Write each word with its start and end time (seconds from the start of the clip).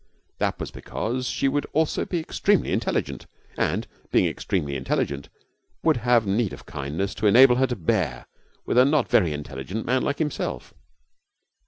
That 0.39 0.59
was 0.59 0.71
because 0.71 1.27
she 1.27 1.47
would 1.47 1.67
also 1.73 2.05
be 2.07 2.19
extremely 2.19 2.71
intelligent, 2.71 3.27
and, 3.55 3.85
being 4.11 4.25
extremely 4.25 4.75
intelligent, 4.75 5.29
would 5.83 5.97
have 5.97 6.25
need 6.25 6.53
of 6.53 6.65
kindness 6.65 7.13
to 7.13 7.27
enable 7.27 7.57
her 7.57 7.67
to 7.67 7.75
bear 7.75 8.25
with 8.65 8.79
a 8.79 8.85
not 8.85 9.09
very 9.09 9.31
intelligent 9.31 9.85
man 9.85 10.01
like 10.01 10.17
himself. 10.17 10.73